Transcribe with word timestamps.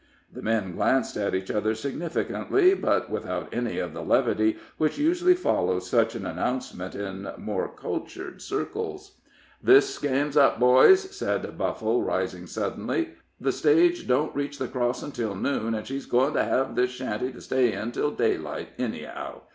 The 0.33 0.41
men 0.41 0.71
glanced 0.75 1.15
at 1.15 1.35
each 1.35 1.51
other 1.51 1.75
significantly, 1.75 2.73
but 2.73 3.11
without 3.11 3.53
any 3.53 3.77
of 3.77 3.93
the 3.93 4.01
levity 4.01 4.57
which 4.77 4.97
usually 4.97 5.35
follows 5.35 5.87
such 5.87 6.15
an 6.15 6.25
announcement 6.25 6.95
in 6.95 7.29
more 7.37 7.67
cultured 7.67 8.41
circles. 8.41 9.19
"This 9.61 9.99
game's 9.99 10.35
up, 10.35 10.59
boys," 10.59 11.01
said 11.15 11.55
Buffle, 11.55 12.01
rising 12.01 12.47
suddenly. 12.47 13.09
"The 13.39 13.51
stage 13.51 14.07
don't 14.07 14.35
reach 14.35 14.57
the 14.57 14.67
crossin' 14.67 15.11
till 15.11 15.35
noon, 15.35 15.75
an' 15.75 15.83
she 15.83 15.97
is 15.97 16.07
goin' 16.07 16.33
to 16.33 16.45
hev 16.45 16.73
this 16.73 16.89
shanty 16.89 17.31
to 17.33 17.39
stay 17.39 17.71
in 17.73 17.91
till 17.91 18.09
daylight, 18.09 18.69
anyhow. 18.79 19.41